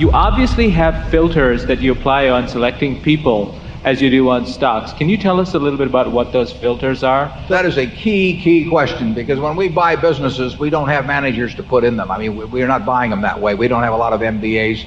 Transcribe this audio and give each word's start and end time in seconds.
You 0.00 0.10
obviously 0.12 0.70
have 0.70 1.10
filters 1.10 1.66
that 1.66 1.80
you 1.80 1.92
apply 1.92 2.30
on 2.30 2.48
selecting 2.48 3.02
people 3.02 3.54
as 3.84 4.00
you 4.00 4.08
do 4.08 4.30
on 4.30 4.46
stocks. 4.46 4.94
Can 4.94 5.10
you 5.10 5.18
tell 5.18 5.38
us 5.38 5.52
a 5.52 5.58
little 5.58 5.76
bit 5.76 5.88
about 5.88 6.10
what 6.10 6.32
those 6.32 6.50
filters 6.50 7.02
are? 7.02 7.26
That 7.50 7.66
is 7.66 7.76
a 7.76 7.86
key, 7.86 8.40
key 8.40 8.66
question 8.66 9.12
because 9.12 9.38
when 9.38 9.56
we 9.56 9.68
buy 9.68 9.96
businesses, 9.96 10.58
we 10.58 10.70
don't 10.70 10.88
have 10.88 11.04
managers 11.04 11.54
to 11.56 11.62
put 11.62 11.84
in 11.84 11.98
them. 11.98 12.10
I 12.10 12.16
mean, 12.16 12.50
we- 12.50 12.62
are 12.62 12.66
not 12.66 12.86
buying 12.86 13.10
them 13.10 13.20
that 13.20 13.42
way. 13.42 13.54
We 13.54 13.68
don't 13.68 13.82
have 13.82 13.92
a 13.92 13.96
lot 13.98 14.14
of 14.14 14.22
MBAs 14.22 14.86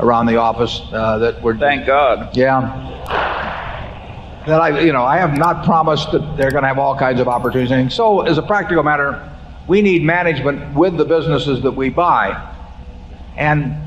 around 0.00 0.26
the 0.26 0.38
office 0.38 0.82
uh, 0.92 1.18
that 1.18 1.40
we're. 1.40 1.56
Thank 1.56 1.86
God. 1.86 2.36
Yeah. 2.36 2.60
That 4.48 4.60
I, 4.60 4.80
you 4.80 4.92
know, 4.92 5.04
I 5.04 5.18
have 5.18 5.38
not 5.38 5.64
promised 5.64 6.10
that 6.10 6.36
they're 6.36 6.50
going 6.50 6.64
to 6.64 6.68
have 6.68 6.80
all 6.80 6.98
kinds 6.98 7.20
of 7.20 7.28
opportunities. 7.28 7.94
So, 7.94 8.22
as 8.22 8.36
a 8.36 8.42
practical 8.42 8.82
matter, 8.82 9.30
we 9.68 9.80
need 9.80 10.02
management 10.02 10.74
with 10.74 10.96
the 10.96 11.04
businesses 11.04 11.62
that 11.62 11.70
we 11.70 11.88
buy. 11.88 12.50
And 13.36 13.83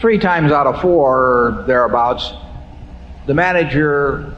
three 0.00 0.18
times 0.18 0.52
out 0.52 0.66
of 0.66 0.80
four 0.80 1.18
or 1.18 1.64
thereabouts, 1.66 2.32
the 3.26 3.34
manager 3.34 4.34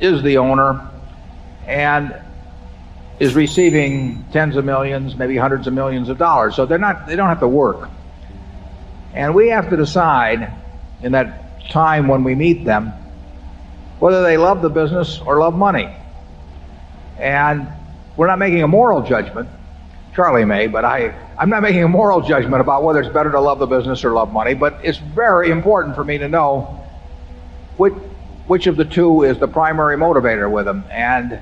is 0.00 0.22
the 0.22 0.38
owner 0.38 0.90
and 1.66 2.14
is 3.20 3.34
receiving 3.34 4.24
tens 4.32 4.56
of 4.56 4.64
millions, 4.64 5.16
maybe 5.16 5.36
hundreds 5.36 5.66
of 5.66 5.72
millions 5.72 6.08
of 6.08 6.18
dollars. 6.18 6.56
So 6.56 6.66
they're 6.66 6.78
not 6.78 7.06
they 7.06 7.16
don't 7.16 7.28
have 7.28 7.40
to 7.40 7.48
work. 7.48 7.88
And 9.12 9.34
we 9.34 9.48
have 9.48 9.70
to 9.70 9.76
decide 9.76 10.52
in 11.02 11.12
that 11.12 11.70
time 11.70 12.08
when 12.08 12.24
we 12.24 12.34
meet 12.34 12.64
them 12.64 12.92
whether 14.00 14.22
they 14.22 14.36
love 14.36 14.60
the 14.62 14.68
business 14.68 15.20
or 15.20 15.38
love 15.38 15.54
money. 15.54 15.94
And 17.18 17.68
we're 18.16 18.26
not 18.26 18.38
making 18.38 18.62
a 18.62 18.68
moral 18.68 19.02
judgment. 19.02 19.48
Charlie 20.14 20.44
may, 20.44 20.68
but 20.68 20.84
I, 20.84 21.12
I'm 21.36 21.50
not 21.50 21.62
making 21.62 21.82
a 21.82 21.88
moral 21.88 22.20
judgment 22.20 22.60
about 22.60 22.84
whether 22.84 23.00
it's 23.00 23.12
better 23.12 23.32
to 23.32 23.40
love 23.40 23.58
the 23.58 23.66
business 23.66 24.04
or 24.04 24.12
love 24.12 24.32
money, 24.32 24.54
but 24.54 24.78
it's 24.82 24.98
very 24.98 25.50
important 25.50 25.96
for 25.96 26.04
me 26.04 26.18
to 26.18 26.28
know 26.28 26.80
which, 27.76 27.94
which 28.46 28.66
of 28.68 28.76
the 28.76 28.84
two 28.84 29.24
is 29.24 29.38
the 29.38 29.48
primary 29.48 29.96
motivator 29.96 30.48
with 30.48 30.66
them. 30.66 30.84
And 30.88 31.40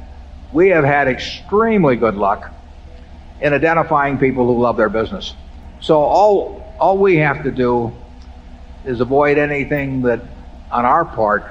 we 0.53 0.69
have 0.69 0.85
had 0.85 1.07
extremely 1.07 1.97
good 1.97 2.15
luck 2.15 2.51
in 3.43 3.53
identifying 3.53 4.17
people 4.17 4.47
who 4.47 4.63
love 4.63 4.79
their 4.79 4.89
business. 4.89 5.35
So 5.81 6.01
all, 6.01 6.75
all 6.81 6.97
we 6.97 7.17
have 7.17 7.43
to 7.43 7.51
do 7.51 7.93
is 8.87 9.01
avoid 9.01 9.37
anything 9.37 10.01
that, 10.03 10.23
on 10.71 10.87
our 10.87 11.05
part, 11.05 11.45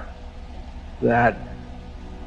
that 1.03 1.37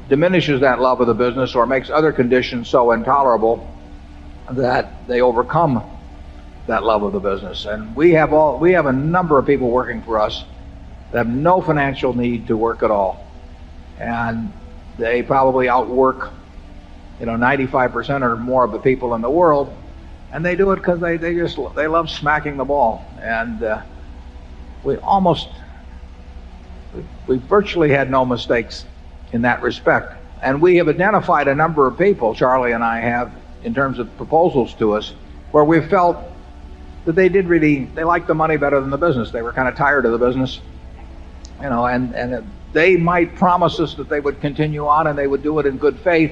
diminishes 0.07 0.61
that 0.61 0.79
love 0.79 1.01
of 1.01 1.07
the 1.07 1.13
business 1.13 1.53
or 1.53 1.65
makes 1.65 1.89
other 1.89 2.13
conditions 2.13 2.69
so 2.69 2.91
intolerable 2.91 3.69
that 4.51 5.07
they 5.07 5.21
overcome 5.21 5.83
that 6.67 6.83
love 6.83 7.03
of 7.03 7.13
the 7.13 7.19
business. 7.19 7.65
And 7.65 7.95
we 7.95 8.11
have 8.11 8.33
all 8.33 8.59
we 8.59 8.73
have 8.73 8.85
a 8.85 8.93
number 8.93 9.37
of 9.37 9.45
people 9.45 9.69
working 9.69 10.01
for 10.01 10.19
us 10.19 10.43
that 11.11 11.19
have 11.19 11.27
no 11.27 11.61
financial 11.61 12.15
need 12.15 12.47
to 12.47 12.57
work 12.57 12.83
at 12.83 12.91
all. 12.91 13.25
And 13.99 14.51
they 14.97 15.23
probably 15.23 15.69
outwork, 15.69 16.31
you 17.19 17.25
know, 17.25 17.33
95% 17.33 18.21
or 18.21 18.35
more 18.35 18.63
of 18.63 18.71
the 18.71 18.79
people 18.79 19.15
in 19.15 19.21
the 19.21 19.29
world. 19.29 19.75
And 20.31 20.45
they 20.45 20.55
do 20.55 20.71
it 20.71 20.77
because 20.77 20.99
they, 20.99 21.17
they 21.17 21.35
just 21.35 21.57
they 21.75 21.87
love 21.87 22.09
smacking 22.09 22.57
the 22.57 22.65
ball. 22.65 23.05
And 23.21 23.63
uh, 23.63 23.81
we 24.83 24.97
almost 24.97 25.49
we 27.27 27.37
virtually 27.37 27.89
had 27.89 28.09
no 28.09 28.25
mistakes 28.25 28.85
in 29.31 29.41
that 29.43 29.61
respect. 29.61 30.13
And 30.41 30.61
we 30.61 30.77
have 30.77 30.87
identified 30.87 31.47
a 31.47 31.55
number 31.55 31.87
of 31.87 31.97
people, 31.97 32.35
Charlie 32.35 32.73
and 32.73 32.83
I 32.83 32.99
have, 32.99 33.31
in 33.63 33.73
terms 33.73 33.99
of 33.99 34.15
proposals 34.17 34.73
to 34.75 34.93
us, 34.93 35.13
where 35.51 35.63
we 35.63 35.81
felt 35.81 36.17
that 37.05 37.15
they 37.15 37.29
did 37.29 37.47
really 37.47 37.85
they 37.95 38.03
liked 38.03 38.27
the 38.27 38.35
money 38.35 38.57
better 38.57 38.79
than 38.79 38.89
the 38.89 38.97
business. 38.97 39.31
They 39.31 39.41
were 39.41 39.53
kind 39.53 39.67
of 39.67 39.75
tired 39.75 40.05
of 40.05 40.11
the 40.11 40.17
business, 40.17 40.59
you 41.61 41.69
know, 41.69 41.85
and 41.85 42.15
and 42.15 42.51
they 42.73 42.97
might 42.97 43.35
promise 43.35 43.79
us 43.79 43.93
that 43.95 44.09
they 44.09 44.19
would 44.19 44.41
continue 44.41 44.87
on 44.87 45.07
and 45.07 45.17
they 45.17 45.27
would 45.27 45.43
do 45.43 45.59
it 45.59 45.65
in 45.65 45.77
good 45.77 45.99
faith, 45.99 46.31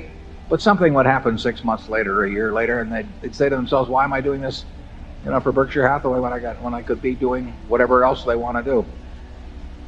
but 0.49 0.61
something 0.61 0.94
would 0.94 1.05
happen 1.05 1.38
six 1.38 1.63
months 1.63 1.88
later, 1.89 2.19
or 2.19 2.25
a 2.25 2.31
year 2.31 2.51
later, 2.51 2.81
and 2.81 2.91
they'd, 2.91 3.07
they'd 3.22 3.35
say 3.35 3.50
to 3.50 3.55
themselves, 3.55 3.90
"Why 3.90 4.03
am 4.03 4.13
I 4.13 4.22
doing 4.22 4.41
this?" 4.41 4.66
You 5.23 5.31
know, 5.31 5.40
for 5.40 5.53
Berkshire 5.53 5.88
Hathaway 5.88 6.19
when 6.19 6.34
I 6.34 6.40
got 6.40 6.61
when 6.61 6.73
I 6.73 6.81
could 6.81 7.01
be 7.01 7.16
doing 7.16 7.55
whatever 7.67 8.03
else 8.03 8.23
they 8.25 8.35
want 8.35 8.57
to 8.57 8.63
do. 8.63 8.85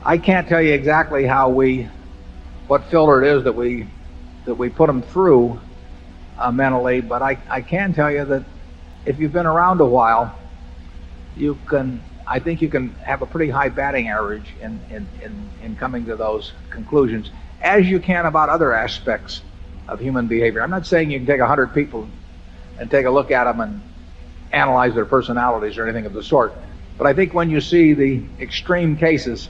I 0.05 0.19
can't 0.19 0.47
tell 0.47 0.61
you 0.61 0.71
exactly 0.71 1.25
how 1.25 1.49
we, 1.49 1.89
what 2.67 2.83
filter 2.85 3.23
it 3.23 3.35
is 3.35 3.43
that 3.45 3.55
we, 3.55 3.87
that 4.45 4.53
we 4.53 4.69
put 4.69 4.85
them 4.85 5.01
through 5.01 5.59
uh, 6.37 6.51
mentally, 6.51 7.01
but 7.01 7.21
I, 7.21 7.37
I 7.49 7.61
can 7.61 7.93
tell 7.93 8.11
you 8.11 8.25
that 8.25 8.43
if 9.05 9.19
you've 9.19 9.31
been 9.31 9.45
around 9.45 9.81
a 9.81 9.85
while, 9.85 10.37
you 11.35 11.59
can, 11.67 12.01
I 12.27 12.39
think 12.39 12.61
you 12.61 12.69
can 12.69 12.89
have 13.03 13.21
a 13.21 13.25
pretty 13.25 13.51
high 13.51 13.69
batting 13.69 14.09
average 14.09 14.53
in, 14.61 14.79
in, 14.89 15.07
in, 15.21 15.49
in 15.63 15.75
coming 15.75 16.05
to 16.05 16.15
those 16.15 16.53
conclusions, 16.69 17.31
as 17.61 17.87
you 17.87 17.99
can 17.99 18.25
about 18.25 18.49
other 18.49 18.73
aspects 18.73 19.41
of 19.87 19.99
human 19.99 20.27
behavior. 20.27 20.61
I'm 20.61 20.71
not 20.71 20.87
saying 20.87 21.11
you 21.11 21.19
can 21.19 21.27
take 21.27 21.39
100 21.39 21.73
people 21.73 22.07
and 22.79 22.89
take 22.89 23.05
a 23.05 23.11
look 23.11 23.31
at 23.31 23.45
them 23.45 23.61
and 23.61 23.81
analyze 24.51 24.95
their 24.95 25.05
personalities 25.05 25.77
or 25.77 25.83
anything 25.83 26.05
of 26.05 26.13
the 26.13 26.23
sort, 26.23 26.53
but 26.97 27.07
I 27.07 27.13
think 27.13 27.33
when 27.33 27.49
you 27.49 27.61
see 27.61 27.93
the 27.93 28.23
extreme 28.39 28.95
cases, 28.97 29.49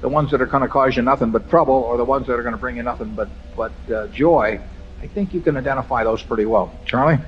the 0.00 0.08
ones 0.08 0.30
that 0.30 0.40
are 0.40 0.46
going 0.46 0.62
to 0.62 0.68
cause 0.68 0.96
you 0.96 1.02
nothing 1.02 1.30
but 1.30 1.50
trouble 1.50 1.74
or 1.74 1.96
the 1.96 2.04
ones 2.04 2.26
that 2.28 2.34
are 2.34 2.42
going 2.42 2.54
to 2.54 2.58
bring 2.58 2.76
you 2.76 2.82
nothing 2.82 3.14
but, 3.14 3.28
but 3.56 3.72
uh, 3.92 4.06
joy, 4.08 4.60
I 5.02 5.06
think 5.06 5.32
you 5.32 5.40
can 5.40 5.56
identify 5.56 6.04
those 6.04 6.22
pretty 6.22 6.46
well. 6.46 6.72
Charlie? 6.84 7.18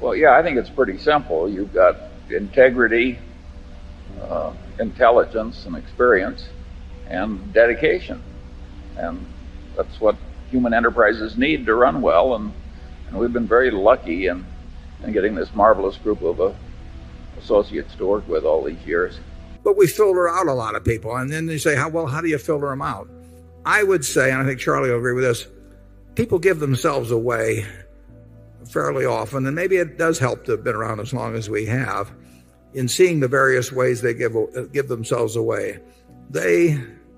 Well, 0.00 0.14
yeah, 0.14 0.36
I 0.36 0.42
think 0.42 0.58
it's 0.58 0.70
pretty 0.70 0.98
simple. 0.98 1.48
You've 1.48 1.72
got 1.72 1.96
integrity, 2.30 3.18
uh, 4.22 4.52
intelligence, 4.78 5.66
and 5.66 5.76
experience, 5.76 6.48
and 7.08 7.52
dedication. 7.52 8.22
And 8.96 9.26
that's 9.76 10.00
what 10.00 10.16
human 10.50 10.74
enterprises 10.74 11.36
need 11.36 11.66
to 11.66 11.74
run 11.74 12.02
well. 12.02 12.34
And, 12.34 12.52
and 13.08 13.18
we've 13.18 13.32
been 13.32 13.46
very 13.46 13.70
lucky 13.70 14.26
in, 14.26 14.44
in 15.04 15.12
getting 15.12 15.34
this 15.34 15.54
marvelous 15.54 15.96
group 15.96 16.22
of 16.22 16.40
uh, 16.40 16.52
associates 17.38 17.94
to 17.96 18.06
work 18.06 18.28
with 18.28 18.44
all 18.44 18.64
these 18.64 18.84
years. 18.86 19.18
But 19.62 19.76
we 19.76 19.86
filter 19.86 20.28
out 20.28 20.46
a 20.46 20.54
lot 20.54 20.74
of 20.74 20.84
people. 20.84 21.16
And 21.16 21.30
then 21.30 21.46
they 21.46 21.58
say, 21.58 21.76
how, 21.76 21.88
well, 21.88 22.06
how 22.06 22.20
do 22.20 22.28
you 22.28 22.38
filter 22.38 22.68
them 22.68 22.82
out? 22.82 23.08
I 23.64 23.82
would 23.82 24.04
say, 24.04 24.30
and 24.30 24.40
I 24.40 24.46
think 24.46 24.58
Charlie 24.60 24.90
will 24.90 24.98
agree 24.98 25.12
with 25.12 25.24
this, 25.24 25.46
people 26.14 26.38
give 26.38 26.60
themselves 26.60 27.10
away 27.10 27.66
fairly 28.70 29.04
often, 29.04 29.46
and 29.46 29.54
maybe 29.54 29.76
it 29.76 29.98
does 29.98 30.18
help 30.18 30.44
to 30.44 30.52
have 30.52 30.64
been 30.64 30.74
around 30.74 31.00
as 31.00 31.12
long 31.12 31.34
as 31.34 31.48
we 31.48 31.66
have 31.66 32.12
in 32.74 32.86
seeing 32.86 33.20
the 33.20 33.28
various 33.28 33.72
ways 33.72 34.00
they 34.00 34.14
give, 34.14 34.36
uh, 34.36 34.62
give 34.72 34.88
themselves 34.88 35.36
away. 35.36 35.78
They, 36.30 36.72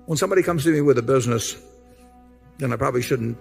when 0.05 0.17
somebody 0.17 0.41
comes 0.41 0.63
to 0.63 0.71
me 0.71 0.81
with 0.81 0.97
a 0.97 1.03
business, 1.03 1.55
and 2.59 2.73
I 2.73 2.77
probably 2.77 3.01
shouldn't 3.01 3.37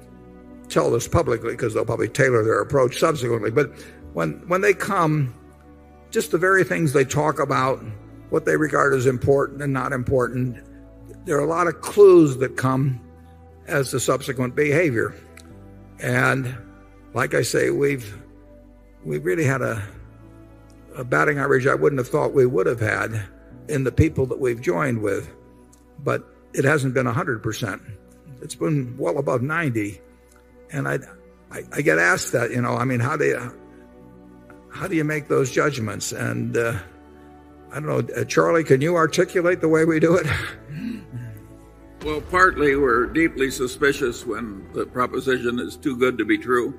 tell 0.68 0.90
this 0.90 1.08
publicly 1.08 1.52
because 1.52 1.74
they'll 1.74 1.84
probably 1.84 2.08
tailor 2.08 2.44
their 2.44 2.60
approach 2.60 2.98
subsequently, 2.98 3.50
but 3.50 3.72
when, 4.12 4.42
when 4.48 4.60
they 4.60 4.74
come, 4.74 5.34
just 6.10 6.30
the 6.30 6.38
very 6.38 6.64
things 6.64 6.92
they 6.92 7.04
talk 7.04 7.38
about, 7.38 7.82
what 8.28 8.44
they 8.44 8.56
regard 8.56 8.94
as 8.94 9.06
important 9.06 9.62
and 9.62 9.72
not 9.72 9.92
important, 9.92 10.56
there 11.24 11.36
are 11.36 11.44
a 11.44 11.46
lot 11.46 11.66
of 11.66 11.80
clues 11.80 12.36
that 12.38 12.56
come 12.56 13.00
as 13.66 13.90
to 13.90 14.00
subsequent 14.00 14.54
behavior. 14.54 15.14
And 16.02 16.54
like 17.14 17.34
I 17.34 17.42
say, 17.42 17.70
we've 17.70 18.20
we've 19.04 19.24
really 19.24 19.44
had 19.44 19.62
a, 19.62 19.82
a 20.96 21.04
batting 21.04 21.38
average 21.38 21.66
I 21.66 21.74
wouldn't 21.74 21.98
have 21.98 22.08
thought 22.08 22.34
we 22.34 22.46
would 22.46 22.66
have 22.66 22.80
had 22.80 23.22
in 23.68 23.84
the 23.84 23.92
people 23.92 24.26
that 24.26 24.40
we've 24.40 24.60
joined 24.60 25.00
with, 25.00 25.32
but 26.04 26.24
it 26.52 26.64
hasn't 26.64 26.94
been 26.94 27.06
100%. 27.06 27.80
It's 28.42 28.54
been 28.54 28.96
well 28.98 29.18
above 29.18 29.42
90. 29.42 30.00
And 30.72 30.88
I, 30.88 30.98
I, 31.50 31.62
I 31.72 31.82
get 31.82 31.98
asked 31.98 32.32
that, 32.32 32.50
you 32.50 32.60
know, 32.60 32.74
I 32.74 32.84
mean, 32.84 33.00
how 33.00 33.16
do 33.16 33.24
you, 33.24 33.54
how 34.70 34.88
do 34.88 34.96
you 34.96 35.04
make 35.04 35.28
those 35.28 35.50
judgments? 35.50 36.12
And 36.12 36.56
uh, 36.56 36.78
I 37.70 37.74
don't 37.74 37.86
know, 37.86 38.14
uh, 38.14 38.24
Charlie, 38.24 38.64
can 38.64 38.80
you 38.80 38.96
articulate 38.96 39.60
the 39.60 39.68
way 39.68 39.84
we 39.84 40.00
do 40.00 40.16
it? 40.16 40.26
Well, 42.04 42.20
partly 42.20 42.74
we're 42.74 43.06
deeply 43.06 43.48
suspicious 43.52 44.26
when 44.26 44.66
the 44.72 44.86
proposition 44.86 45.60
is 45.60 45.76
too 45.76 45.96
good 45.96 46.18
to 46.18 46.24
be 46.24 46.36
true. 46.36 46.74